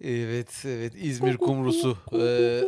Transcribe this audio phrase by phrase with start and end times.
[0.00, 0.92] Evet, evet.
[1.02, 1.98] İzmir kumrusu.
[2.12, 2.62] Ee,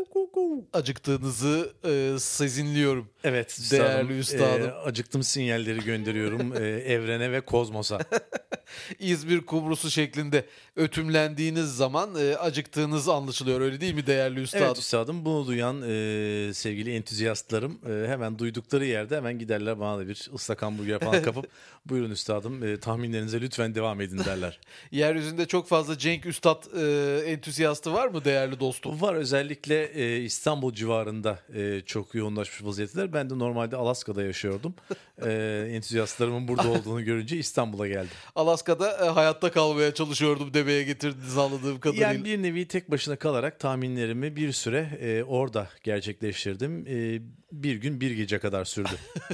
[0.73, 3.09] acıktığınızı e, sezinliyorum.
[3.25, 4.69] Evet Değerli üstadım.
[4.69, 7.99] e, acıktım sinyalleri gönderiyorum e, evrene ve kozmosa.
[8.99, 10.45] İzmir kumrusu şeklinde
[10.77, 13.61] ötümlendiğiniz zaman e, acıktığınız anlaşılıyor.
[13.61, 14.67] Öyle değil mi değerli üstadım?
[14.67, 20.09] Evet üstadım bunu duyan e, sevgili entüziyastlarım e, hemen duydukları yerde hemen giderler bana da
[20.09, 21.47] bir ıslak hamburger falan kapıp
[21.87, 24.61] buyurun üstadım e, tahminlerinize lütfen devam edin derler.
[24.91, 29.01] Yeryüzünde çok fazla Cenk Üstad e, entüziyastı var mı değerli dostum?
[29.01, 33.13] Var özellikle e, İstanbul civarında e, çok yoğunlaşmış vaziyetteler.
[33.13, 34.75] Ben de normalde Alaska'da yaşıyordum.
[35.27, 35.33] e,
[35.71, 38.11] entüziyastlarımın burada olduğunu görünce İstanbul'a geldim.
[38.35, 42.13] Alaska'da e, hayatta kalmaya çalışıyordum demeye getirdiniz anladığım kadarıyla.
[42.13, 46.87] Yani bir nevi tek başına kalarak tahminlerimi bir süre e, orada gerçekleştirdim.
[46.89, 47.21] E,
[47.53, 48.91] bir gün bir gece kadar sürdü.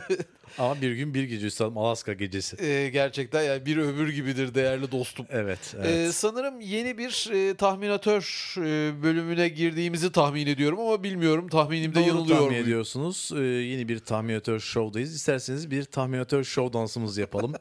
[0.58, 2.64] Ama bir gün bir gece üstadım Alaska gecesi.
[2.64, 5.26] E, gerçekten yani bir ömür gibidir değerli dostum.
[5.30, 5.74] Evet.
[5.74, 6.14] Ee, evet.
[6.14, 12.36] sanırım yeni bir e, tahminatör e, bölümüne girdiğimizi tahmin ediyorum ama bilmiyorum tahminimde Doğru yanılıyor
[12.36, 12.64] tahmin muyum?
[12.64, 13.30] ediyorsunuz.
[13.36, 15.14] Ee, yeni bir tahminatör show'dayız.
[15.14, 17.54] İsterseniz bir tahminatör show dansımız yapalım.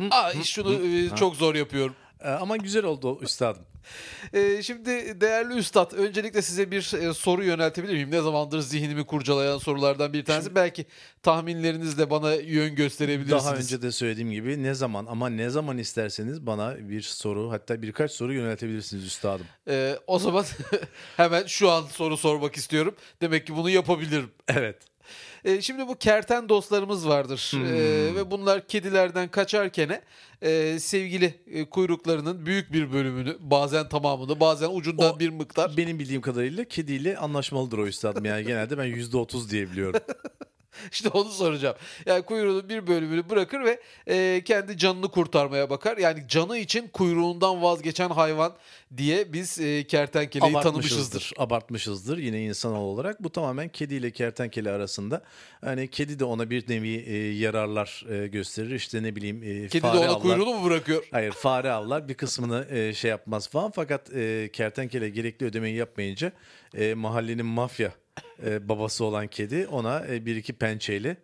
[0.10, 0.74] Aa, şunu
[1.14, 1.94] e, çok zor yapıyorum.
[2.24, 3.62] Ee, ama güzel oldu üstadım.
[4.32, 8.10] E, şimdi değerli üstad öncelikle size bir e, soru yöneltebilir miyim?
[8.10, 10.54] Ne zamandır zihnimi kurcalayan sorulardan bir tanesi.
[10.54, 10.86] Belki
[11.22, 13.44] tahminlerinizle bana yön gösterebilirsiniz.
[13.44, 17.82] Daha önce de söylediğim gibi ne zaman ama ne zaman isterseniz bana bir soru hatta
[17.82, 19.46] birkaç soru yöneltebilirsiniz üstadım.
[19.68, 20.44] E, o zaman
[21.16, 22.96] hemen şu an soru sormak istiyorum.
[23.20, 24.30] Demek ki bunu yapabilirim.
[24.48, 24.93] Evet.
[25.44, 27.64] E, şimdi bu kerten dostlarımız vardır Hmm.
[27.66, 30.00] E, ve bunlar kedilerden kaçarken
[30.42, 35.98] e, sevgili e, kuyruklarının büyük bir bölümünü bazen tamamını bazen ucundan O- bir miktar Benim
[35.98, 38.24] bildiğim kadarıyla kediyle anlaşmalıdır o üstadım.
[38.24, 40.00] Yani genelde ben %30 diyebiliyorum.
[40.92, 41.76] işte onu soracağım.
[42.06, 45.96] Yani kuyruğunun bir bölümünü bırakır ve e, kendi canını kurtarmaya bakar.
[45.96, 48.52] Yani canı için kuyruğundan vazgeçen hayvan
[48.96, 51.32] diye biz e, kertenkeleyi tanımışızdır.
[51.38, 52.18] abartmışızdır.
[52.18, 53.22] Yine insanoğlu olarak.
[53.22, 55.22] Bu tamamen kedi ile kertenkele arasında.
[55.64, 58.70] Hani kedi de ona bir nevi e, yararlar e, gösterir.
[58.70, 60.22] İşte ne bileyim e, Kedi fare de ona avlar.
[60.22, 61.04] kuyruğunu mu bırakıyor?
[61.10, 63.70] Hayır fare avlar bir kısmını e, şey yapmaz falan.
[63.70, 66.32] Fakat e, kertenkele gerekli ödemeyi yapmayınca
[66.74, 67.92] e, mahallenin mafya
[68.46, 71.16] e, babası olan kedi ona e, bir iki pençeyle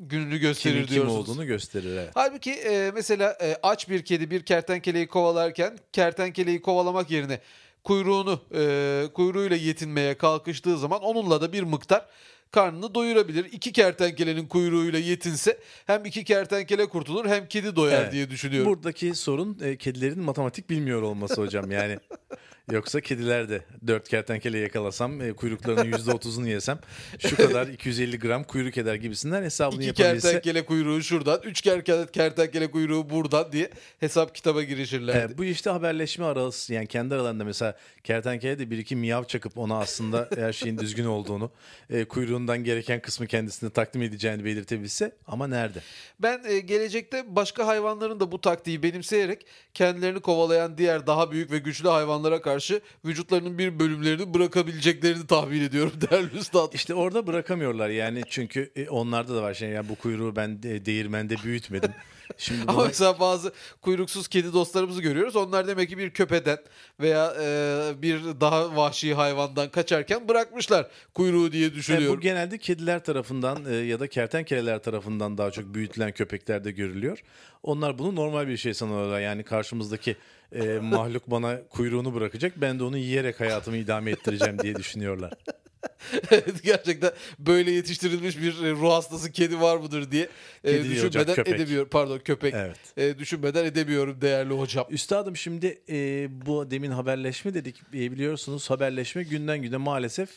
[0.00, 1.28] Gününü gösterir kimin kim diyorsunuz.
[1.28, 1.92] olduğunu gösterir.
[1.96, 2.10] Evet.
[2.14, 7.40] Halbuki e, mesela e, aç bir kedi bir kertenkeleyi kovalarken kertenkeleyi kovalamak yerine
[7.84, 12.06] kuyruğunu e, kuyruğuyla yetinmeye kalkıştığı zaman onunla da bir miktar
[12.50, 13.44] karnını doyurabilir.
[13.52, 18.12] İki kertenkelenin kuyruğuyla yetinse hem iki kertenkele kurtulur hem kedi doyar Evet.
[18.12, 18.70] diye düşünüyorum.
[18.72, 21.70] Buradaki sorun e, kedilerin matematik bilmiyor olması hocam.
[21.70, 21.98] Yani
[22.72, 26.78] yoksa kediler de dört kertenkele yakalasam e, kuyruklarının yüzde otuzunu yesem
[27.18, 30.26] şu kadar 250 gram kuyruk eder gibisinden hesabını İki yapabilse.
[30.28, 33.70] kertenkele kuyruğu şuradan, üç kerke- kertenkele kuyruğu buradan diye
[34.00, 35.32] hesap kitaba girişirlerdi.
[35.32, 39.58] E, bu işte haberleşme arası yani kendi aralarında mesela kertenkele de bir iki miyav çakıp
[39.58, 41.50] ona aslında her şeyin düzgün olduğunu
[41.90, 45.78] e, kuyruğundan gereken kısmı kendisine takdim edeceğini belirtebilse ama nerede?
[46.20, 51.58] Ben e, gelecekte başka hayvanların da bu taktiği benimseyerek kendilerini kovalayan diğer daha büyük ve
[51.58, 52.57] güçlü hayvanlara karşı
[53.04, 56.72] vücutlarının bir bölümlerini bırakabileceklerini tahmin ediyorum değerli üstad.
[56.72, 60.84] İşte orada bırakamıyorlar yani çünkü e, onlarda da var şey yani bu kuyruğu ben de,
[60.84, 61.90] değirmende büyütmedim.
[62.38, 63.52] Şimdi Ama bunu mesela bazı
[63.82, 65.36] kuyruksuz kedi dostlarımızı görüyoruz.
[65.36, 66.58] Onlar demek ki bir köpeden
[67.00, 72.16] veya e, bir daha vahşi hayvandan kaçarken bırakmışlar kuyruğu diye E, düşünüyorum.
[72.16, 77.18] bu genelde kediler tarafından e, ya da kertenkeleler tarafından daha çok büyütülen köpeklerde görülüyor.
[77.62, 79.20] Onlar bunu normal bir şey sanıyorlar.
[79.20, 80.16] Yani karşımızdaki
[80.52, 82.52] e, mahluk bana kuyruğunu bırakacak.
[82.56, 85.32] Ben de onu yiyerek hayatımı idame ettireceğim diye düşünüyorlar.
[86.30, 90.28] Evet, Gerçekten böyle yetiştirilmiş bir e, ruh hastası kedi var mıdır diye
[90.64, 91.54] e, Kedi değil hocam, düşünmeden köpek.
[91.54, 91.88] edemiyorum.
[91.88, 92.54] Pardon köpek.
[92.54, 92.76] Evet.
[92.96, 94.86] E, düşünmeden edemiyorum değerli hocam.
[94.90, 100.28] Üstadım şimdi e, bu demin haberleşme dedik E, biliyorsunuz haberleşme günden güne maalesef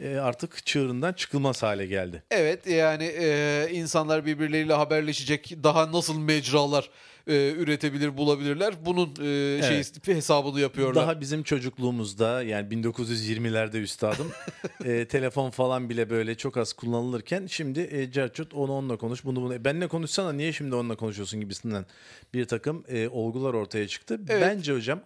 [0.00, 2.22] e, artık çığırından çıkılmaz hale geldi.
[2.30, 6.90] Evet yani e, insanlar birbirleriyle haberleşecek daha nasıl mecralar
[7.26, 8.74] e, üretebilir bulabilirler.
[8.84, 10.94] Bunun e, şey hesabını yapıyorlar.
[10.94, 14.32] Daha bizim çocukluğumuzda yani 1920'lerde üstadım
[14.84, 19.42] e, telefon falan bile böyle çok az kullanılırken şimdi e, Cerçut onu onunla konuş bunu
[19.42, 19.64] bunu.
[19.64, 21.86] Benle konuşsana niye şimdi onunla konuşuyorsun gibisinden
[22.34, 24.20] bir takım e, olgular ortaya çıktı.
[24.28, 24.42] Evet.
[24.42, 25.00] Bence hocam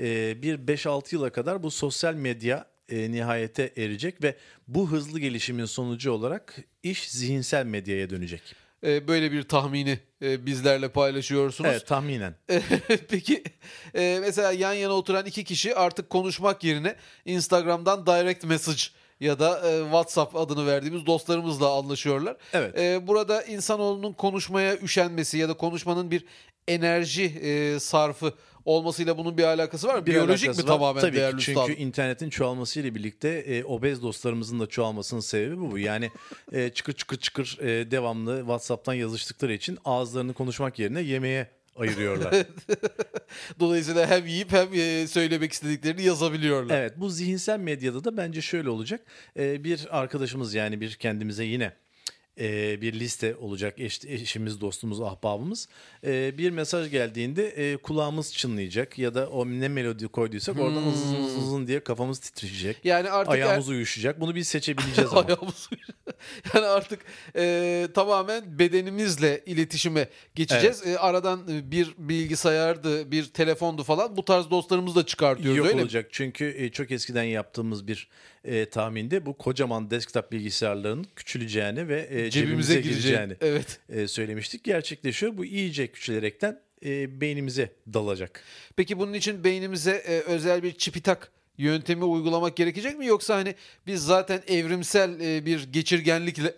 [0.00, 4.36] e, bir 5-6 yıla kadar bu sosyal medya e, nihayete erecek ve
[4.68, 8.65] bu hızlı gelişimin sonucu olarak iş zihinsel medyaya dönecek.
[8.86, 11.70] E, böyle bir tahmini e, bizlerle paylaşıyorsunuz.
[11.70, 12.34] Evet tahminen.
[13.08, 13.42] Peki
[13.94, 18.82] e, mesela yan yana oturan iki kişi artık konuşmak yerine Instagram'dan direct message
[19.20, 22.36] ya da e, WhatsApp adını verdiğimiz dostlarımızla anlaşıyorlar.
[22.52, 22.78] Evet.
[22.78, 26.24] E, burada insanoğlunun konuşmaya üşenmesi ya da konuşmanın bir
[26.68, 28.32] enerji e, sarfı
[28.64, 30.06] olmasıyla bunun bir alakası var mı?
[30.06, 30.74] Bir Biyolojik alakası mi var.
[30.74, 31.82] tamamen Tabii değerli ki, çünkü üstadım?
[31.86, 35.78] internetin çoğalmasıyla birlikte e, obez dostlarımızın da çoğalmasının sebebi bu.
[35.78, 36.10] Yani
[36.52, 42.34] e, çıkır çıkır çıkır e, devamlı WhatsApp'tan yazıştıkları için ağızlarını konuşmak yerine yemeğe ayırıyorlar.
[43.60, 46.78] Dolayısıyla hem yiyip hem e, söylemek istediklerini yazabiliyorlar.
[46.78, 49.00] evet bu zihinsel medyada da bence şöyle olacak.
[49.36, 51.72] E, bir arkadaşımız yani bir kendimize yine
[52.40, 55.68] e, bir liste olacak eş, eşimiz, dostumuz, ahbabımız.
[56.06, 60.92] E, bir mesaj geldiğinde e, kulağımız çınlayacak ya da o ne melodi koyduysak oradan Hmm.
[60.92, 62.76] hızın hızın hızın diye kafamız titreyecek.
[62.84, 64.20] Yani artık Ayağımız uyuşacak.
[64.20, 65.20] Bunu biz seçebileceğiz ama.
[65.20, 65.68] Ayağımız
[66.54, 67.00] yani artık
[67.36, 70.86] e, tamamen bedenimizle iletişime geçeceğiz.
[70.86, 75.82] E, aradan bir bilgisayardı, bir telefondu falan bu tarz dostlarımızı da çıkartıyoruz Yok öyle mi?
[75.82, 78.08] olacak çünkü e, çok eskiden yaptığımız bir
[78.46, 83.36] e, tahminde bu kocaman desktop bilgisayarların küçüleceğini ve e, Cebimize, cebimize, gireceğini.
[83.40, 83.78] Evet.
[83.88, 84.64] e, söylemiştik.
[84.64, 85.36] Gerçekleşiyor.
[85.36, 88.42] Bu iyice küçülerekten e, beynimize dalacak.
[88.76, 93.54] Peki bunun için beynimize e, özel bir çipitak yöntemi uygulamak gerekecek mi yoksa hani
[93.86, 96.54] biz zaten evrimsel e, bir geçirgenlikle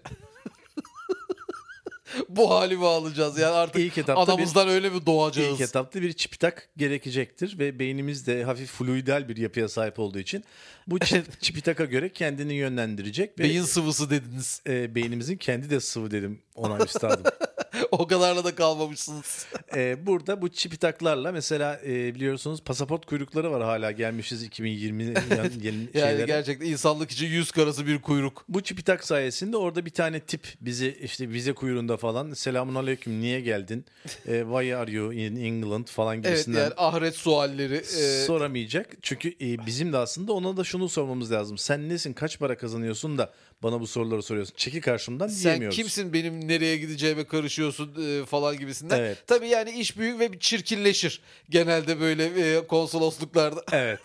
[2.28, 3.38] bu hali alacağız?
[3.38, 5.54] Yani artık İlk etapta anamızdan öyle mi doğacağız?
[5.54, 10.44] İlk etapta bir çipitak gerekecektir ve beynimiz de hafif fluidal bir yapıya sahip olduğu için
[10.86, 14.62] bu çi- çipitaka göre kendini yönlendirecek ve Beyin sıvısı dediniz.
[14.66, 17.32] e, beynimizin kendi de sıvı dedim ona üstadım.
[17.98, 19.46] o kadarla da kalmamışsınız.
[19.76, 25.14] Ee, burada bu çipitaklarla mesela e, biliyorsunuz pasaport kuyrukları var hala gelmişiz 2020 yan-
[25.62, 26.24] yeni Yani şeylere.
[26.26, 28.44] gerçekten insanlık için yüz karası bir kuyruk.
[28.48, 33.40] Bu çipitak sayesinde orada bir tane tip bizi işte vize kuyruğunda falan selamun aleyküm niye
[33.40, 33.84] geldin?
[34.26, 37.74] E, why are you in England falan Evet gibisinden yani ahiret sualleri.
[37.76, 38.96] e, soramayacak.
[39.02, 41.58] Çünkü e, bizim de aslında ona da şunu sormamız lazım.
[41.58, 43.32] Sen nesin kaç para kazanıyorsun da
[43.62, 44.54] bana bu soruları soruyorsun.
[44.56, 45.76] Çeki karşımdan sen diyemiyoruz.
[45.76, 48.98] kimsin benim nereye gideceğime karışıyorsun e, falan gibisinden.
[48.98, 49.18] Evet.
[49.26, 53.64] Tabii yani iş büyük ve çirkinleşir genelde böyle e, konsolosluklarda.
[53.72, 54.00] Evet.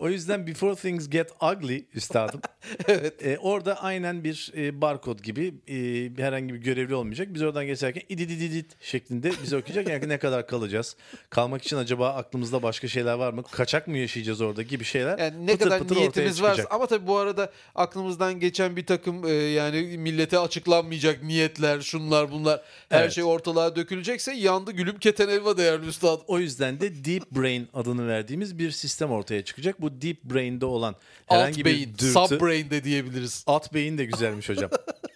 [0.00, 2.40] O yüzden before things get ugly üstadım.
[2.88, 3.26] evet.
[3.26, 5.74] E, orada aynen bir e, barkod gibi e,
[6.16, 7.28] bir herhangi bir görevli olmayacak.
[7.30, 9.88] Biz oradan geçerken ididididit şeklinde bize okuyacak.
[9.88, 10.96] Yani ne kadar kalacağız?
[11.30, 13.42] Kalmak için acaba aklımızda başka şeyler var mı?
[13.42, 15.18] Kaçak mı yaşayacağız orada gibi şeyler.
[15.18, 19.26] Yani ne pıtır kadar pıtır niyetimiz varsa ama tabii bu arada aklımızdan geçen bir takım
[19.26, 23.12] e, yani millete açıklanmayacak niyetler, şunlar bunlar her Evet.
[23.12, 26.20] şey ortalığa dökülecekse yandı gülüm keten elva değerli üstad.
[26.26, 29.80] O yüzden de Deep Brain adını verdiğimiz bir sistem ortaya çıkacak.
[29.80, 32.12] Bu Deep Brain'de olan herhangi Alt beyin, bir dürtü...
[32.12, 33.44] subbrain de diyebiliriz.
[33.46, 34.70] Alt beyin de güzelmiş hocam.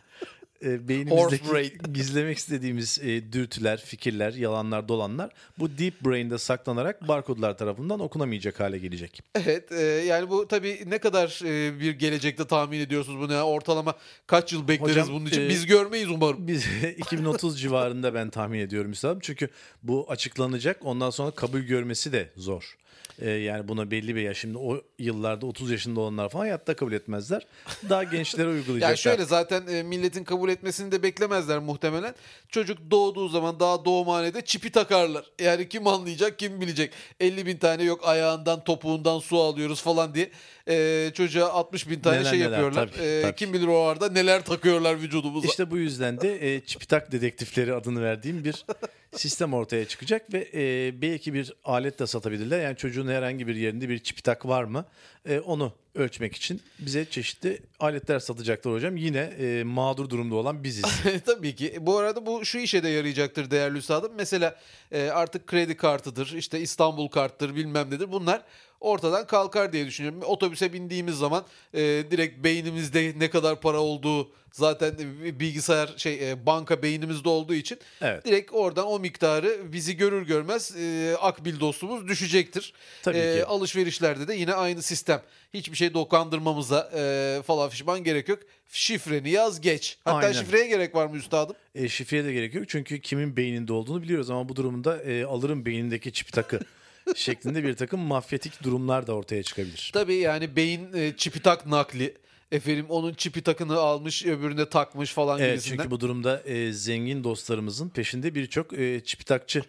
[0.64, 1.72] E, beynimizdeki brain.
[1.94, 8.78] gizlemek istediğimiz e, dürtüler, fikirler, yalanlar, dolanlar bu deep brain'de saklanarak barkodlar tarafından okunamayacak hale
[8.78, 9.22] gelecek.
[9.34, 13.32] Evet e, yani bu tabii ne kadar e, bir gelecekte tahmin ediyorsunuz bunu?
[13.32, 13.94] Yani ortalama
[14.26, 15.40] kaç yıl bekleriz Hocam, bunun için?
[15.42, 16.46] e, Biz görmeyiz umarım.
[16.48, 16.64] Biz
[16.98, 19.18] 2030 civarında ben tahmin ediyorum üstadım.
[19.22, 19.48] Çünkü
[19.82, 20.76] bu açıklanacak.
[20.84, 22.76] Ondan sonra kabul görmesi de zor.
[23.22, 24.38] E, yani buna belli bir yaş.
[24.38, 27.46] Şimdi o yıllarda 30 yaşında olanlar falan hayatta kabul etmezler.
[27.88, 28.88] Daha gençlere uygulayacaklar.
[28.88, 32.14] Yani şöyle zaten e, milletin kabul etmesini de beklemezler muhtemelen.
[32.48, 35.24] Çocuk doğduğu zaman daha doğumhanede çipi takarlar.
[35.40, 36.92] Yani kim anlayacak kim bilecek.
[37.20, 40.30] 50 bin tane yok ayağından topuğundan su alıyoruz falan diye
[40.68, 42.90] e, çocuğa 60 bin tane Neler şey neler, yapıyorlar.
[42.96, 43.34] tabii, E, tabii.
[43.36, 45.46] Kim bilir o arada neler takıyorlar vücudumuza.
[45.48, 48.64] İşte bu yüzden de e, Çipitak dedektifleri adını verdiğim bir
[49.16, 52.60] sistem ortaya çıkacak ve e, belki bir alet de satabilirler.
[52.60, 54.84] Yani çocuğun herhangi bir yerinde bir çipitak var mı?
[55.28, 58.96] E, onu ölçmek için bize çeşitli aletler satacaklar hocam.
[58.96, 60.84] Yine e, mağdur durumda olan biziz.
[61.26, 61.76] Tabii ki.
[61.80, 64.12] Bu arada bu şu işe de yarayacaktır değerli üstadım.
[64.16, 64.60] Mesela
[64.92, 68.12] e, artık kredi kartıdır, işte İstanbul karttır bilmem nedir.
[68.12, 68.42] Bunlar
[68.84, 70.20] ortadan kalkar diye düşünüyorum.
[70.26, 74.94] Otobüse bindiğimiz zaman e, direkt beynimizde ne kadar para olduğu zaten
[75.40, 78.24] bilgisayar şey e, banka beynimizde olduğu için Evet.
[78.26, 82.72] direkt oradan o miktarı bizi görür görmez e, akbil dostumuz düşecektir.
[83.02, 83.44] Tabii E, ki.
[83.46, 85.22] Alışverişlerde de yine aynı sistem.
[85.54, 88.38] Hiçbir şey dokandırmamıza e, falan fişman gerek yok.
[88.70, 89.98] Şifreni yaz geç.
[90.04, 90.32] Hatta Aynen.
[90.32, 91.56] şifreye gerek var mı üstadım?
[91.74, 95.66] E, şifreye de gerek yok çünkü kimin beyninde olduğunu biliyoruz ama bu durumda e, alırım
[95.66, 96.60] beynindeki çipitakı
[97.16, 99.90] şeklinde bir takım mafyatik durumlar da ortaya çıkabilir.
[99.94, 102.14] Tabii yani beyin e, çipi tak nakli.
[102.52, 105.76] Efendim onun çipi takını almış öbürüne takmış falan Evet gibisinden.
[105.76, 109.62] çünkü bu durumda e, zengin dostlarımızın peşinde birçok e, çipitakçı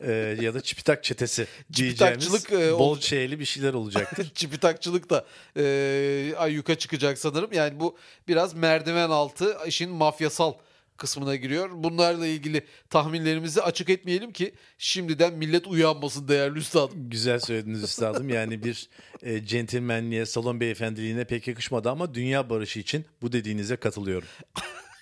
[0.00, 4.30] e, ya da çipitak çetesi diyeceğimiz Çipitakçılık, e, bol şeyli bir şeyler olacaktır.
[4.34, 5.24] çipi takçılık da
[5.56, 7.52] e, ayyuka çıkacak sanırım.
[7.52, 7.96] Yani bu
[8.28, 10.54] biraz merdiven altı işin mafyasal
[10.96, 11.70] kısmına giriyor.
[11.74, 17.10] Bunlarla ilgili tahminlerimizi açık etmeyelim ki şimdiden millet uyanmasın değerli üstadım.
[17.10, 18.28] Güzel söylediniz üstadım.
[18.28, 18.88] Yani bir
[19.22, 24.28] e, centilmenliğe, salon beyefendiliğine pek yakışmadı ama dünya barışı için bu dediğinize katılıyorum.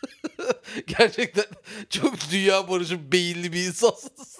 [0.86, 1.44] Gerçekten
[1.90, 4.38] çok dünya barışı beyinli bir insansınız.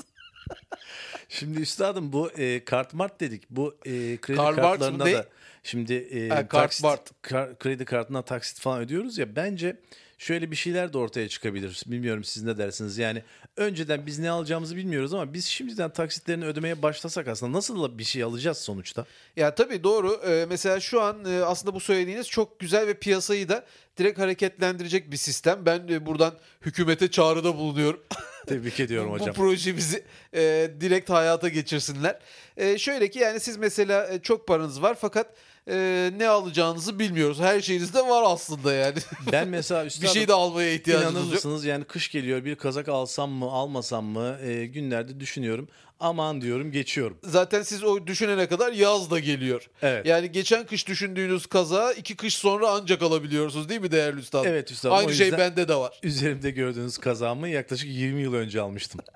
[1.29, 3.51] Şimdi üstadım bu e, kart mart dedik.
[3.51, 5.13] Bu e, kredi Karl ne?
[5.15, 5.27] da
[5.63, 7.11] şimdi e, Ha, kart taksit, mart.
[7.23, 9.77] kar- kredi kartına taksit falan ödüyoruz ya bence
[10.23, 11.83] şöyle bir şeyler de ortaya çıkabilir.
[11.87, 12.99] Bilmiyorum siz ne dersiniz.
[12.99, 13.23] Yani
[13.57, 18.23] önceden biz ne alacağımızı bilmiyoruz ama biz şimdiden taksitlerini ödemeye başlasak aslında nasıl bir şey
[18.23, 19.07] alacağız sonuçta?
[19.37, 20.21] Ya tabii doğru.
[20.27, 23.65] Ee, mesela şu an e, aslında bu söylediğiniz çok güzel ve piyasayı da
[23.99, 25.67] direkt hareketlendirecek bir sistem.
[25.67, 28.01] Ben e, buradan hükümete çağrıda bulunuyorum.
[28.47, 29.35] Tebrik ediyorum bu hocam.
[29.35, 32.19] projemizi e, direkt hayata geçirsinler.
[32.57, 35.35] E, şöyle ki yani siz mesela e, çok paranız var fakat
[35.69, 37.41] e, ne alacağınızı bilmiyoruz.
[37.41, 38.99] Her şeyiniz de var aslında yani.
[39.33, 41.33] Ben mesela bir üstadım şey de almaya ihtiyacınız yok.
[41.33, 41.65] mısınız?
[41.65, 45.69] Yani kış geliyor bir kazak alsam mı almasam mı e, günlerde düşünüyorum.
[46.01, 47.19] Aman diyorum geçiyorum.
[47.25, 49.71] Zaten siz o düşünene kadar yaz da geliyor.
[49.83, 50.07] Evet.
[50.07, 54.47] Yani geçen kış düşündüğünüz kaza iki kış sonra ancak alabiliyorsunuz değil mi değerli üstadım?
[54.49, 54.97] Evet üstadım.
[54.97, 56.01] Aynı şey bende de var.
[56.03, 59.01] Üzerimde gördüğünüz kazağımı yaklaşık 20 yıl önce almıştım.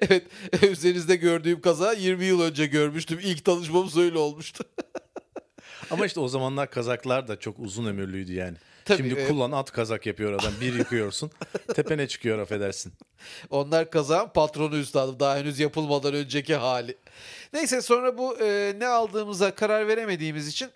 [0.00, 0.24] Evet
[0.62, 3.20] üzerinizde gördüğüm kaza 20 yıl önce görmüştüm.
[3.22, 4.64] İlk tanışmamız öyle olmuştu.
[5.90, 8.56] Ama işte o zamanlar kazaklar da çok uzun ömürlüydü yani.
[8.84, 10.52] Tabii, Şimdi e- kullan at kazak yapıyor adam.
[10.60, 11.30] Bir yıkıyorsun.
[11.74, 12.92] tepene çıkıyor affedersin.
[13.50, 16.96] Onlar kazan patronu üstadım daha henüz yapılmadan önceki hali.
[17.52, 20.70] Neyse sonra bu e, ne aldığımıza karar veremediğimiz için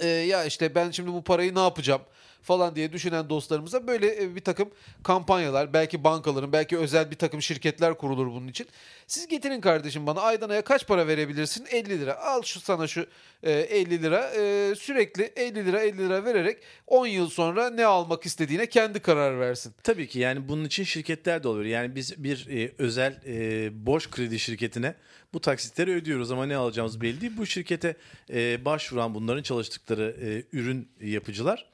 [0.00, 2.02] e, ya işte ben şimdi bu parayı ne yapacağım
[2.42, 4.70] falan diye düşünen dostlarımıza böyle e, bir takım
[5.02, 8.66] kampanyalar belki bankaların belki özel bir takım şirketler kurulur bunun için.
[9.06, 11.66] Siz getirin kardeşim bana Aydana'ya kaç para verebilirsin?
[11.70, 12.18] 50 lira.
[12.20, 13.06] Al şu sana şu
[13.42, 14.30] e, 50 lira.
[14.36, 19.40] E, sürekli 50 lira 50 lira vererek 10 yıl sonra ne almak istediğine kendi karar
[19.40, 19.74] versin.
[19.82, 21.66] Tabii ki yani bunun için şirketler de oluyor.
[21.66, 24.94] Yani biz bir e, özel e, boş kredi şirketine
[25.34, 27.32] bu taksitleri ödüyoruz ama ne alacağımız belli değil.
[27.36, 27.96] Bu şirkete
[28.30, 31.66] e, başvuran bunların çalıştıkları e, ürün yapıcılar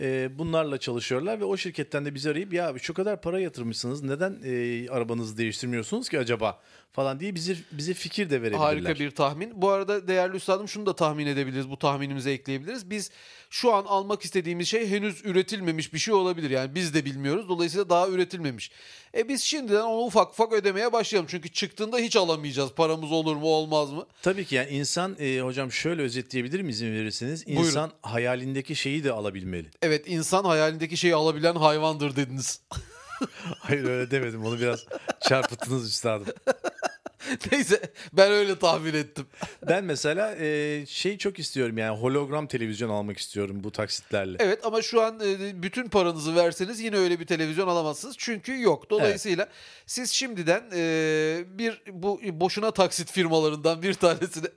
[0.00, 4.38] e, bunlarla çalışıyorlar ve o şirketten de bizi arayıp ya şu kadar para yatırmışsınız neden
[4.44, 6.60] e, arabanızı değiştirmiyorsunuz ki acaba
[6.94, 8.58] falan diye bize bize fikir de verebilirler.
[8.58, 9.62] Harika bir tahmin.
[9.62, 11.70] Bu arada değerli üstadım şunu da tahmin edebiliriz.
[11.70, 12.90] Bu tahminimize ekleyebiliriz.
[12.90, 13.10] Biz
[13.50, 16.50] şu an almak istediğimiz şey henüz üretilmemiş bir şey olabilir.
[16.50, 17.48] Yani biz de bilmiyoruz.
[17.48, 18.70] Dolayısıyla daha üretilmemiş.
[19.16, 21.28] E biz şimdiden onu ufak ufak ödemeye başlayalım.
[21.30, 22.72] Çünkü çıktığında hiç alamayacağız.
[22.72, 24.06] Paramız olur mu olmaz mı?
[24.22, 27.46] Tabii ki yani insan e, hocam şöyle özetleyebilirim izin verirseniz.
[27.46, 27.64] Buyurun.
[27.64, 29.68] İnsan hayalindeki şeyi de alabilmeli.
[29.84, 32.60] Evet insan hayalindeki şeyi alabilen hayvandır dediniz.
[33.58, 34.84] Hayır öyle demedim onu biraz
[35.28, 36.26] çarpıttınız üstadım.
[37.52, 37.80] Neyse
[38.12, 39.26] ben öyle tahmin ettim.
[39.68, 44.36] Ben mesela e, şey çok istiyorum yani hologram televizyon almak istiyorum bu taksitlerle.
[44.40, 48.14] Evet ama şu an e, bütün paranızı verseniz yine öyle bir televizyon alamazsınız.
[48.18, 48.90] Çünkü yok.
[48.90, 49.48] Dolayısıyla
[49.86, 54.48] siz şimdiden e, bir bu boşuna taksit firmalarından bir tanesine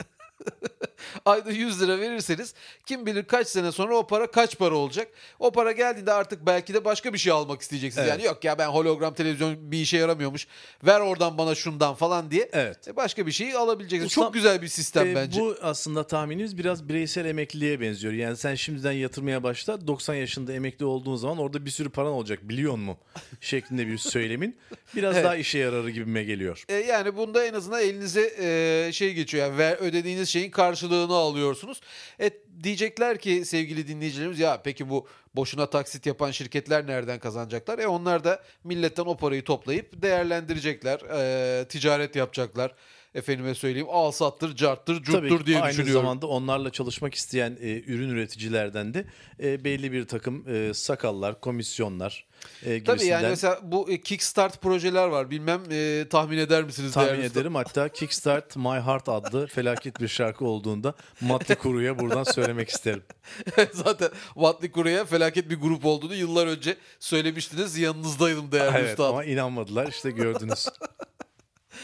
[1.25, 2.53] ayda 100 lira verirseniz
[2.85, 5.07] kim bilir kaç sene sonra o para kaç para olacak.
[5.39, 8.07] O para geldiğinde artık belki de başka bir şey almak isteyeceksiniz.
[8.07, 8.17] Evet.
[8.19, 10.47] Yani yok ya ben hologram televizyon bir işe yaramıyormuş.
[10.85, 12.49] Ver oradan bana şundan falan diye.
[12.53, 12.87] Evet.
[12.87, 14.11] E, Başka bir şeyi alabileceksiniz.
[14.11, 15.41] Ustam, Çok güzel bir sistem E, bence.
[15.41, 18.13] Bu aslında tahminimiz biraz bireysel emekliliğe benziyor.
[18.13, 22.39] Yani sen şimdiden yatırmaya başla 90 yaşında emekli olduğun zaman orada bir sürü paran olacak
[22.49, 22.97] biliyor musun?
[23.41, 24.57] Şeklinde bir söylemin
[24.95, 25.25] biraz Evet.
[25.25, 26.63] daha işe yararı gibime geliyor.
[26.69, 29.47] E, yani bunda en azından elinize e, şey geçiyor.
[29.47, 30.51] Yani ver, ödediğiniz şeyin
[30.87, 31.81] karşılığını alıyorsunuz.
[32.21, 32.29] E,
[32.63, 37.79] diyecekler ki sevgili dinleyicilerimiz ya peki bu boşuna taksit yapan şirketler nereden kazanacaklar?
[37.79, 40.99] E onlar da milletten o parayı toplayıp değerlendirecekler.
[40.99, 42.75] E, ticaret yapacaklar.
[43.17, 46.01] Efendime söyleyeyim al sattır, carttır, Tabii curttur ki diye aynı düşünüyorum.
[46.01, 49.05] zamanda onlarla çalışmak isteyen e, ürün üreticilerden de
[49.43, 52.25] e, belli bir takım e, sakallar, komisyonlar
[52.63, 55.31] e, Tabii gibisinden yani mesela bu e, Kickstart projeler var.
[55.31, 56.93] Bilmem e, tahmin eder misiniz?
[56.93, 57.55] tahmin ederim.
[57.55, 63.03] Hatta Kickstart My Heart adlı felaket bir şarkı olduğunda Matli Kuru'ya buradan söylemek isterim.
[63.73, 67.77] Zaten Wattly Kuru'ya felaket bir grup olduğunu yıllar önce söylemiştiniz.
[67.77, 69.09] Yanınızdaydım değerli evet üstadım.
[69.09, 70.67] ama inanmadılar işte gördünüz.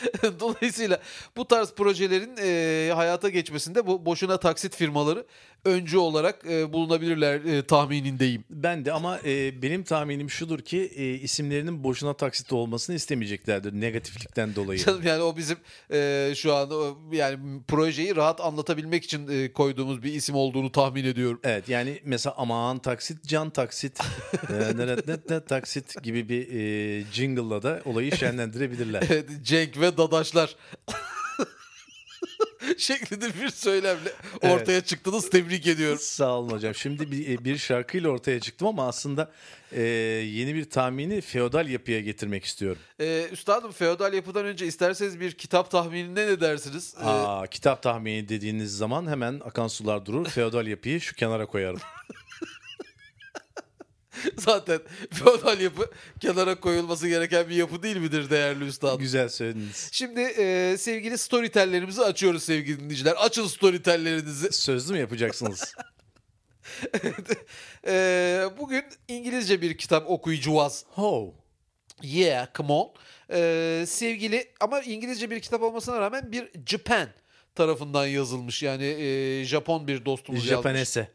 [0.40, 1.00] Dolayısıyla
[1.38, 5.26] bu tarz projelerin e, hayata geçmesinde bu boşuna taksit firmaları
[5.66, 8.44] öncü olarak e, bulunabilirler e, tahminindeyim.
[8.50, 14.56] Ben de ama e, benim tahminim şudur ki e, isimlerinin boşuna taksit olmasını istemeyeceklerdir negatiflikten
[14.56, 14.80] dolayı.
[14.80, 15.58] Canım yani o bizim
[15.92, 16.70] e, şu an
[17.12, 21.40] yani projeyi rahat anlatabilmek için e, koyduğumuz bir isim olduğunu tahmin ediyorum.
[21.44, 24.00] Evet yani mesela aman taksit can taksit
[25.30, 29.04] e, taksit gibi bir e, jingle'la da olayı şenlendirebilirler.
[29.10, 30.56] Evet, Cenk ve Dadaşlar.
[32.78, 34.62] şeklinde bir söylemle Evet.
[34.62, 35.30] ortaya çıktınız.
[35.30, 36.00] Tebrik ediyorum.
[36.02, 36.76] Sağ olun hocam.
[36.76, 39.32] Şimdi bir, e, bir şarkıyla ortaya çıktım ama aslında
[39.72, 42.82] e, yeni bir tahmini feodal yapıya getirmek istiyorum.
[43.00, 46.96] Ee, üstadım feodal yapıdan önce isterseniz bir kitap tahminine ne dersiniz?
[47.02, 50.26] Ee, Aa, kitap tahmini dediğiniz zaman hemen akan sular durur.
[50.30, 51.80] Feodal yapıyı şu kenara koyarım.
[54.38, 54.80] zaten
[55.12, 59.00] feodal yapı kenara koyulması gereken bir yapı değil midir değerli üstadım?
[59.00, 59.90] Güzel söylediniz.
[59.92, 63.16] Şimdi e, sevgili storytellerimizi açıyoruz sevgili dinleyiciler.
[63.20, 64.52] Açın storytellerinizi.
[64.52, 65.76] Sözlü mü yapacaksınız?
[67.88, 70.86] Ee, bugün İngilizce bir kitap okuyacağız.
[70.90, 71.34] Ho.
[72.02, 72.92] Yeah, come on.
[73.32, 77.08] Ee, sevgili ama İngilizce bir kitap olmasına rağmen bir Japan
[77.56, 78.64] tarafından yazılmış.
[78.64, 80.58] Yani e, Japon bir dostumuz yazmış.
[80.58, 81.12] Japanese.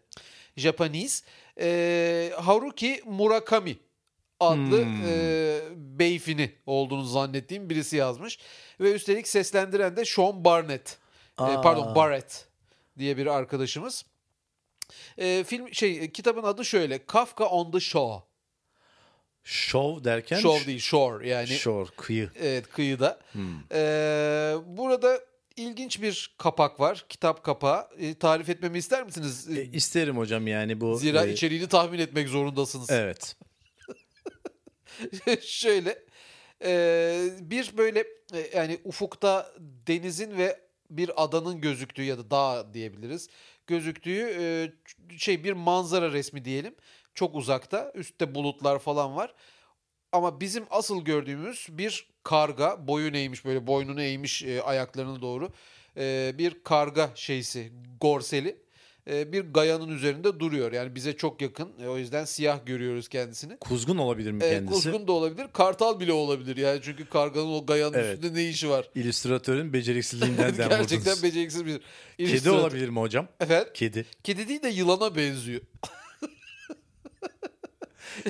[0.56, 1.24] Japanese.
[1.60, 3.76] Ee, Haruki Murakami
[4.40, 5.02] adlı Hmm.
[5.08, 8.38] e, beyfini olduğunu zannettiğim birisi yazmış.
[8.80, 10.98] Ve üstelik seslendiren de Sean Barnett.
[11.38, 11.60] Aa.
[11.60, 12.46] pardon Barrett
[12.98, 14.04] diye bir arkadaşımız.
[15.18, 18.22] Ee, film şey kitabın adı şöyle Kafka on the Shore.
[19.44, 22.30] Show derken Shore değil shore yani Shore, kıyı.
[22.40, 23.18] evet kıyıda.
[23.32, 23.42] Hmm.
[23.72, 25.20] Ee, burada
[25.58, 27.04] ilginç bir kapak var.
[27.08, 27.88] Kitap kapağı.
[27.98, 29.48] Ee, tarif etmemi ister misiniz?
[29.58, 30.96] E, isterim hocam yani bu.
[30.96, 32.90] Zira e, içeriğini tahmin etmek zorundasınız.
[32.90, 33.36] Evet.
[35.40, 35.98] Şöyle
[36.64, 39.52] e, bir böyle e, yani ufukta
[39.86, 40.60] denizin ve
[40.90, 43.28] bir adanın gözüktüğü ya da dağ diyebiliriz.
[43.66, 44.72] Gözüktüğü e,
[45.18, 46.74] şey bir manzara resmi diyelim.
[47.14, 47.92] Çok uzakta.
[47.94, 49.34] Üstte bulutlar falan var.
[50.12, 55.50] Ama bizim asıl gördüğümüz bir karga boyun eğmiş böyle boynunu eğmiş e, ayaklarına doğru
[55.96, 58.56] e, bir karga şeysi gorseli
[59.10, 60.72] e, bir gayanın üzerinde duruyor.
[60.72, 61.72] Yani bize çok yakın.
[61.82, 63.56] E, o yüzden siyah görüyoruz kendisini.
[63.56, 64.74] Kuzgun olabilir mi E, kendisi?
[64.74, 68.14] kuzgun da olabilir, kartal bile olabilir yani çünkü karganın o gayanın Evet.
[68.18, 68.90] üstünde ne işi var?
[68.94, 71.80] İllüstratörün beceriksizliğinden dem Gerçekten beceriksiz bir
[72.18, 73.28] Kedi olabilir mi hocam?
[73.40, 73.68] Efendim?
[73.74, 74.06] Kedi.
[74.24, 75.60] Kedi değil de yılana benziyor.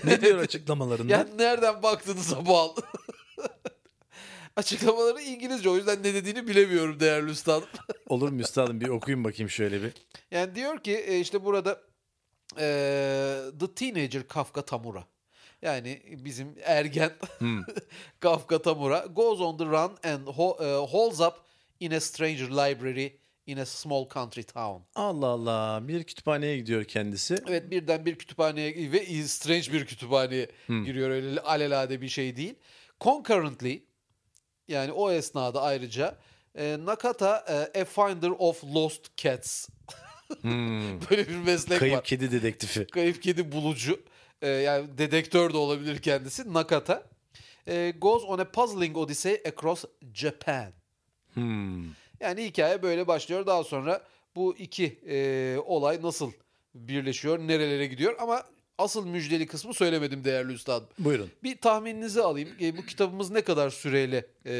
[0.04, 1.12] Ne diyor açıklamalarında?
[1.12, 2.74] Yani nereden baktığınıza bağlı.
[4.56, 7.68] Açıklamaları İngilizce o yüzden ne dediğini bilemiyorum değerli üstadım.
[8.08, 9.92] Olur mu üstadım bir okuyun bakayım şöyle bir.
[10.30, 11.80] Yani diyor ki e, işte burada
[12.58, 15.04] e, The Teenager Kafka Tamura.
[15.62, 17.62] Yani bizim ergen Hmm.
[18.20, 21.34] Kafka Tamura goes on the run and ho- e, holds up
[21.80, 23.12] in a stranger library
[23.48, 24.82] in a small country town.
[24.94, 27.36] Allah Allah bir kütüphaneye gidiyor kendisi.
[27.48, 32.54] Evet birden bir kütüphaneye ve strange bir kütüphaneye giriyor öyle alelade bir şey değil.
[33.00, 33.82] Concurrently
[34.68, 36.18] yani o esnada ayrıca
[36.58, 37.44] e, Nakata
[37.74, 39.68] e, a finder of lost cats.
[41.10, 41.78] Böyle bir meslek Hmm.
[41.78, 42.04] Kayıp var.
[42.04, 42.86] kedi dedektifi.
[42.86, 44.00] Kayıp kedi bulucu.
[44.42, 46.52] E, yani dedektör de olabilir kendisi.
[46.54, 47.02] Nakata.
[47.68, 50.72] E, goes on a puzzling odyssey across Japan.
[51.34, 51.84] Hmm.
[52.20, 53.46] Yani hikaye böyle başlıyor.
[53.46, 54.02] Daha sonra
[54.36, 56.32] bu iki e, olay nasıl
[56.74, 58.44] birleşiyor, nerelere gidiyor ama
[58.78, 60.88] asıl müjdeli kısmı söylemedim değerli üstadım.
[60.98, 61.30] Buyurun.
[61.42, 62.48] Bir tahmininizi alayım.
[62.60, 64.52] E, bu kitabımız ne kadar süreyle e,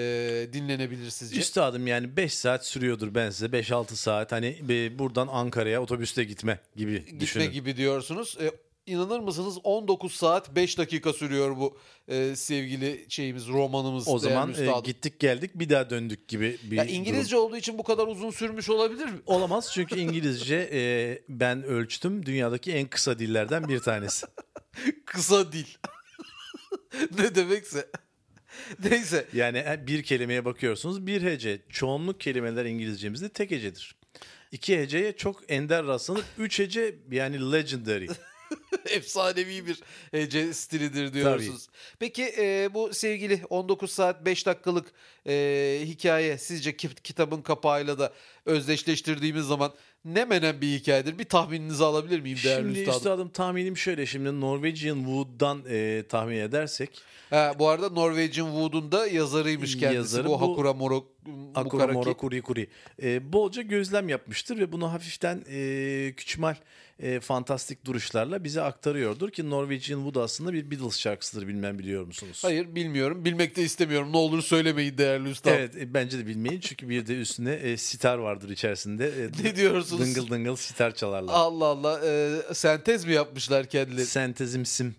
[0.52, 1.40] dinlenebilir sizce?
[1.40, 6.58] Üstadım yani 5 saat sürüyordur ben size 5-6 saat hani e, buradan Ankara'ya otobüste gitme
[6.76, 7.50] gibi Gitme düşünün.
[7.50, 8.36] gibi diyorsunuz.
[8.40, 8.50] E,
[8.88, 14.08] inanır mısınız 19 saat 5 dakika sürüyor bu e, sevgili şeyimiz romanımız.
[14.08, 16.94] O zaman e, gittik geldik bir daha döndük gibi bir Ya durum.
[16.94, 19.18] İngilizce olduğu için bu kadar uzun sürmüş olabilir mi?
[19.26, 24.26] Olamaz çünkü İngilizce e, ben ölçtüm dünyadaki en kısa dillerden bir tanesi.
[25.06, 25.66] Kısa dil.
[27.18, 27.88] ne demekse.
[28.84, 29.26] Neyse.
[29.32, 31.62] Yani e, bir kelimeye bakıyorsunuz bir hece.
[31.68, 33.98] Çoğunluk kelimeler İngilizcemizde tek hecedir.
[34.52, 36.24] İki heceye çok ender rastlanır.
[36.38, 38.06] Üç hece yani legendary.
[38.96, 41.68] Efsanevi bir hece stilidir diyorsunuz.
[41.98, 44.86] Peki e, bu sevgili 19 saat 5 dakikalık
[45.26, 48.12] e, hikaye sizce ki- kitabın kapağıyla da
[48.46, 49.72] özdeşleştirdiğimiz zaman
[50.14, 51.18] ne menen bir hikayedir?
[51.18, 52.96] Bir tahmininizi alabilir miyim değerli Şimdi üstadım?
[52.98, 54.06] üstadım tahminim şöyle.
[54.06, 56.90] Şimdi Norwegian Wood'dan e, tahmin edersek
[57.30, 59.96] Ha, bu arada Norwegian Wood'un da yazarıymış kendisi.
[59.96, 60.96] Yazarı bu, bu- Hakura Moro,
[61.54, 61.94] Akura Mukaraki.
[61.94, 62.68] Mora Kuri Kuri.
[63.02, 66.54] E, bolca gözlem yapmıştır ve bunu hafiften e, küçümal
[67.02, 72.40] e, fantastik duruşlarla bize aktarıyordur ki Norwegian Wood aslında bir Beatles şarkısıdır bilmem biliyor musunuz?
[72.44, 73.24] Hayır bilmiyorum.
[73.24, 74.12] Bilmek de istemiyorum.
[74.12, 75.56] Ne olur söylemeyin değerli üstadım.
[75.58, 79.06] Evet e, bence de bilmeyin çünkü bir de üstüne e, sitar vardır içerisinde.
[79.06, 79.97] E, Ne diyorsunuz?
[79.98, 81.32] Dıngıl dıngıl sitar çalarlar.
[81.34, 82.00] Allah Allah.
[82.06, 84.06] e, sentez mi yapmışlar kendileri?
[84.06, 84.94] Sentezimsim.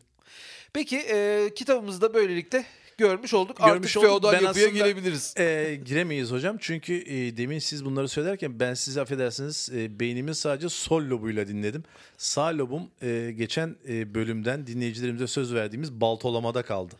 [0.74, 2.66] Peki e, kitabımızı da böylelikle
[2.98, 3.58] görmüş olduk.
[3.58, 4.10] Görmüş Artık olduk.
[4.10, 5.34] feodal Ben yapıya aslında- gelebiliriz.
[5.38, 10.70] E, giremeyiz hocam çünkü e, demin siz bunları söylerken ben sizi affedersiniz e, beynimin sadece
[10.70, 11.84] sol lobuyla dinledim.
[12.18, 16.96] Sağ lobum e, geçen e, bölümden dinleyicilerimize söz verdiğimiz baltolamada kaldı.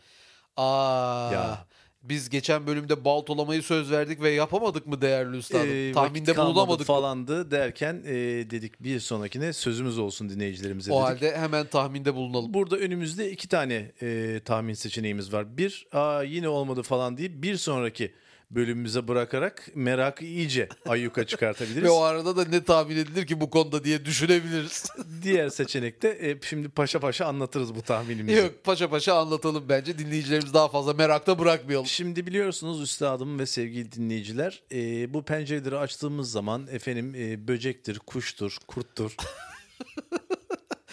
[0.56, 1.30] Aa.
[1.32, 1.66] Ya.
[2.02, 5.68] Biz geçen bölümde baltolamayı söz verdik ve yapamadık mı değerli üstadım?
[5.70, 6.84] Ee, Tahminde bulunamadık mı?
[6.84, 8.12] falandı derken e,
[8.50, 11.22] dedik bir sonrakine sözümüz olsun dinleyicilerimize O dedik.
[11.22, 12.54] halde hemen tahminde bulunalım.
[12.54, 15.56] Burada önümüzde iki tane e, tahmin seçeneğimiz var.
[15.58, 18.12] Bir, aa yine olmadı falan deyip bir sonraki
[18.50, 21.82] bölümümüze bırakarak merakı iyice ayyuka çıkartabiliriz.
[21.82, 24.86] Ve o arada da ne tahmin edilir ki bu konuda diye düşünebiliriz.
[25.22, 28.38] Diğer seçenekte e, şimdi paşa paşa anlatırız bu tahminimizi.
[28.38, 29.98] Yok paşa paşa anlatalım bence.
[29.98, 31.86] Dinleyicilerimiz daha fazla merakta bırakmayalım.
[31.86, 38.56] Şimdi biliyorsunuz üstadım ve sevgili dinleyiciler e, bu pencereleri açtığımız zaman efendim e, böcektir, kuştur,
[38.66, 39.16] kurttur.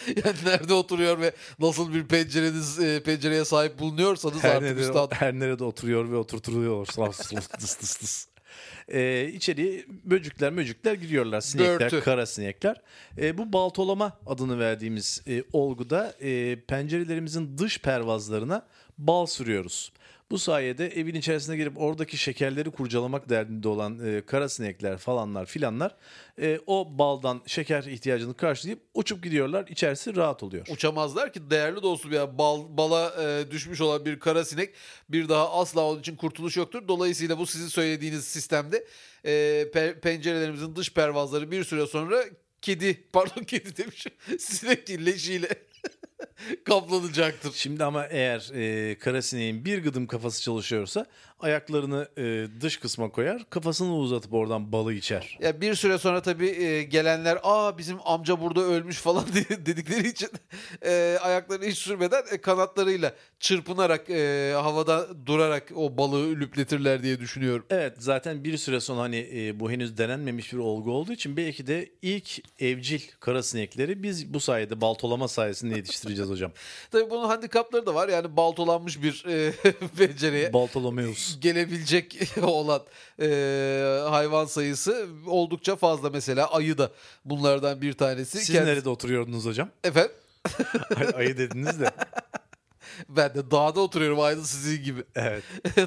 [0.24, 5.16] Yani nerede oturuyor ve nasıl bir pencereniz e, pencereye sahip bulunuyorsanız her, artık nerede, üstadım.
[5.18, 6.86] her nerede oturuyor ve oturtuluyor.
[7.58, 8.26] tıs tıs tıs.
[8.88, 11.40] Ee, içeriye böcükler möcükler giriyorlar.
[11.40, 12.00] Sinekler, Börtü.
[12.00, 12.76] kara sinekler.
[13.18, 18.66] Ee, bu baltolama adını verdiğimiz e, olguda e, pencerelerimizin dış pervazlarına
[18.98, 19.92] bal sürüyoruz.
[20.30, 25.96] Bu sayede evin içerisine girip oradaki şekerleri kurcalamak derdinde olan e, kara sinekler falanlar filanlar
[26.40, 29.66] e, o baldan şeker ihtiyacını karşılayıp uçup gidiyorlar.
[29.68, 30.66] İçerisi rahat oluyor.
[30.70, 34.74] Uçamazlar ki değerli dostum ya bal, bala e, düşmüş olan bir kara sinek
[35.08, 36.88] bir daha asla onun için kurtuluş yoktur.
[36.88, 38.86] Dolayısıyla bu sizin söylediğiniz sistemde
[39.24, 39.30] e,
[39.74, 42.24] pe- pencerelerimizin dış pervazları bir süre sonra
[42.62, 45.48] kedi pardon kedi demişim sinek leşiyle
[46.64, 47.52] kaplanacaktır.
[47.54, 51.06] Şimdi ama eğer e, kara sineğin bir gıdım kafası çalışıyorsa
[51.40, 55.38] ayaklarını e, dış kısma koyar, kafasını uzatıp oradan balı içer.
[55.40, 59.24] Ya bir süre sonra tabii e, gelenler aa bizim amca burada ölmüş falan
[59.66, 60.28] dedikleri için
[60.84, 67.66] e, ayaklarını hiç sürmeden e, kanatlarıyla çırpınarak e, havada durarak o balığı lüpletirler diye düşünüyorum.
[67.70, 71.66] Evet zaten bir süre sonra hani e, bu henüz denenmemiş bir olgu olduğu için belki
[71.66, 75.78] de ilk evcil kara sinekleri biz bu sayede baltolama sayesinde
[76.10, 76.52] yetiştireceğiz hocam.
[76.90, 78.08] Tabii bunun handikapları da var.
[78.08, 79.52] Yani baltolanmış bir e,
[79.98, 81.40] pencereye Baltolomeus.
[81.40, 82.82] gelebilecek olan
[83.20, 83.26] e,
[84.08, 86.10] hayvan sayısı oldukça fazla.
[86.10, 86.90] Mesela ayı da
[87.24, 88.38] bunlardan bir tanesi.
[88.38, 89.68] Siz Kendisi- nerede oturuyordunuz hocam?
[89.84, 90.12] Efendim?
[90.96, 91.90] Ay- Ayı dediniz de.
[93.08, 95.04] Ben de dağda oturuyorum aynı sizin gibi.
[95.14, 95.42] Evet.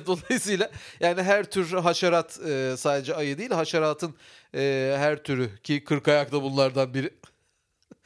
[0.07, 4.15] Dolayısıyla yani her tür haşerat e, sadece ayı değil haşeratın
[4.55, 7.09] e, her türü ki kırk ayakta bunlardan biri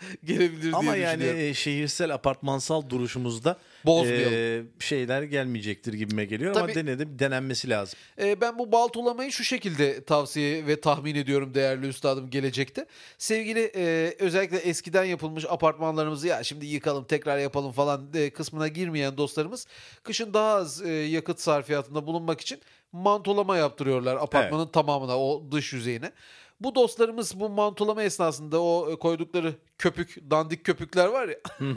[0.24, 1.42] gelebilir Ama diye yani düşünüyorum.
[1.42, 6.76] e, şehirel apartmansal duruşumuzda e, şeyler gelmeyecektir gibime geliyor ama Tabii.
[6.76, 8.00] denedim denenmesi lazım.
[8.22, 12.86] E, ben bu baltolamayı şu şekilde tavsiye ve tahmin ediyorum değerli üstadım gelecekte.
[13.18, 19.18] Sevgili e, özellikle eskiden yapılmış apartmanlarımızı ya şimdi yıkalım tekrar yapalım falan e, kısmına girmeyen
[19.18, 19.68] dostlarımız
[20.04, 22.60] kışın daha az e, yakıt sarfiyatında bulunmak için
[22.92, 26.12] mantolama yaptırıyorlar apartmanın tamamına o dış yüzeyine.
[26.60, 31.38] Bu dostlarımız bu mantolama esnasında o e, koydukları köpük, dandik köpükler var ya.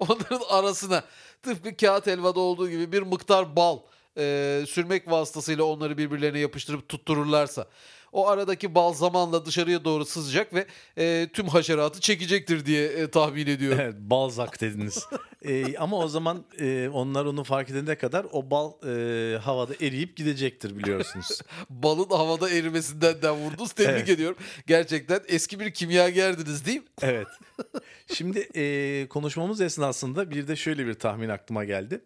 [0.00, 1.04] Onların arasına
[1.42, 3.78] tıpkı kağıt helvada olduğu gibi bir miktar bal
[4.18, 7.66] e, sürmek vasıtasıyla onları birbirlerine yapıştırıp tuttururlarsa
[8.12, 10.66] o aradaki bal zamanla dışarıya doğru sızacak ve
[10.98, 13.78] e, tüm haşeratı çekecektir diye e, tahmin ediyorum.
[13.82, 15.06] Evet balzak dediniz.
[15.44, 20.16] Ee, ama o zaman e, onlar onu fark edene kadar o bal e, havada eriyip
[20.16, 21.40] gidecektir biliyorsunuz.
[21.70, 23.72] Balın havada erimesinden de vurdunuz.
[23.72, 24.08] Tebrik Evet.
[24.08, 24.36] ediyorum.
[24.66, 26.86] Gerçekten eski bir kimyagerdiniz değil mi?
[27.02, 27.26] evet.
[28.14, 32.00] Şimdi e, konuşmamız esnasında bir de şöyle bir tahmin aklıma geldi.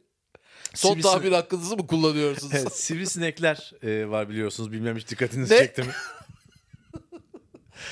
[0.75, 2.55] Son Sivrisi- tahmin hakkınızı mı kullanıyorsunuz?
[2.57, 4.73] Evet, sivrisinekler e, var biliyorsunuz.
[4.73, 5.59] Bilmem hiç dikkatinizi Ne?
[5.59, 5.93] çekti mi?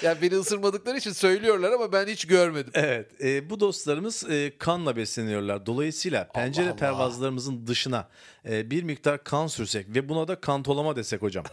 [0.03, 2.73] Yani beni ısırmadıkları için söylüyorlar ama ben hiç görmedim.
[2.75, 3.07] Evet.
[3.25, 5.67] e, bu dostlarımız e, kanla besleniyorlar.
[5.67, 6.77] Dolayısıyla pencere Allah.
[6.77, 8.09] pervazlarımızın dışına
[8.49, 11.45] e, bir miktar kan sürsek ve buna da kantolama desek hocam.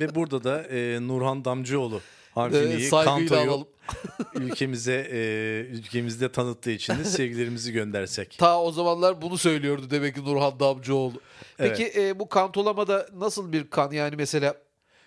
[0.00, 2.00] ve burada da e, Nurhan Damcıoğlu
[2.36, 3.68] Ee, harfini saygıyla kantoyu alalım.
[4.34, 5.20] ülkemize e,
[5.70, 8.36] ülkemizde tanıttığı için de sevgilerimizi göndersek.
[8.38, 11.20] Ta o zamanlar bunu söylüyordu demek ki Nurhan Damcıoğlu.
[11.56, 11.96] Peki Evet.
[11.96, 14.54] e, bu kantolamada nasıl bir kan yani mesela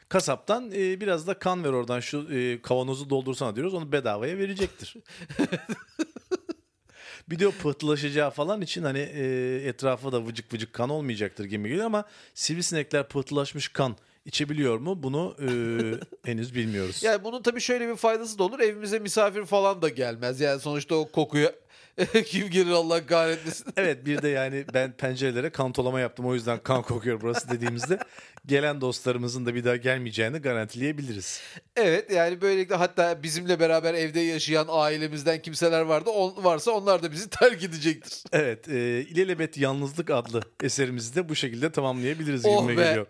[0.09, 3.73] Kasaptan e, biraz da kan ver oradan şu e, kavanozu doldursana diyoruz.
[3.73, 4.95] Onu bedavaya verecektir.
[7.29, 11.69] bir de o pıhtılaşacağı falan için hani e, etrafa da vıcık vıcık kan olmayacaktır gibi
[11.69, 15.03] geliyor ama sivrisinekler pıhtılaşmış kan içebiliyor mu?
[15.03, 15.47] Bunu e,
[16.29, 17.03] henüz bilmiyoruz.
[17.03, 18.59] yani bunun tabii şöyle bir faydası da olur.
[18.59, 20.39] Evimize misafir falan da gelmez.
[20.41, 21.51] Yani sonuçta o kokuya
[22.25, 23.65] kim gelir Allah kahretmesin.
[23.77, 27.99] Evet bir de yani ben pencerelere kantolama yaptım o yüzden kan kokuyor burası dediğimizde
[28.45, 31.41] gelen dostlarımızın da bir daha gelmeyeceğini garantileyebiliriz.
[31.75, 36.09] Evet yani böylelikle hatta bizimle beraber evde yaşayan ailemizden kimseler vardı.
[36.09, 38.23] On, varsa onlar da bizi terk edecektir.
[38.31, 42.85] Evet, e, İlelebet Yalnızlık adlı eserimizi de bu şekilde tamamlayabiliriz Oh gibime be.
[42.85, 43.07] geliyor.